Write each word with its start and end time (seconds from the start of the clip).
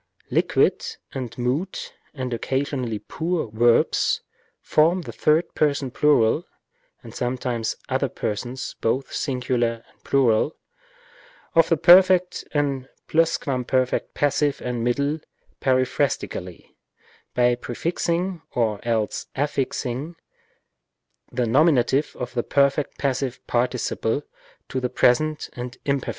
Liquid 0.31 0.97
and 1.13 1.37
mute 1.37 1.93
(and 2.15 2.33
occasionally 2.33 2.97
pure) 2.97 3.51
verbs 3.53 4.21
form 4.59 5.03
the 5.03 5.11
third 5.11 5.53
person 5.53 5.91
plural 5.91 6.43
(and 7.03 7.13
sometimes 7.13 7.75
other 7.87 8.09
persons 8.09 8.75
both 8.81 9.13
singular 9.13 9.85
and 9.87 10.03
plural) 10.03 10.55
of 11.53 11.69
the 11.69 11.77
perf. 11.77 12.09
and 12.51 12.89
plup. 13.07 14.03
pass. 14.15 14.41
and 14.41 14.83
mid. 14.83 15.23
periphrastically, 15.61 16.71
by 17.35 17.53
prefixing, 17.53 18.41
or 18.55 18.79
else 18.81 19.27
affixing, 19.35 20.15
the 21.31 21.43
N. 21.43 21.55
of 22.15 22.33
the 22.33 22.43
perf. 22.43 22.83
pass. 22.97 23.23
part. 23.45 23.73
to 24.69 24.79
the 24.79 24.89
pres. 24.89 25.19
and 25.53 25.77
imperf. 25.85 26.09